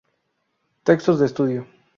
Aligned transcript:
Textos 0.83 1.19
de 1.19 1.27
Estudio 1.27 1.67